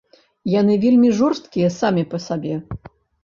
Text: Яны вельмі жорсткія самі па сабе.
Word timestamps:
Яны 0.51 0.77
вельмі 0.85 1.09
жорсткія 1.19 1.69
самі 1.79 2.03
па 2.13 2.17
сабе. 2.27 2.57